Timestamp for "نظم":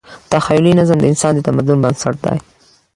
0.79-0.97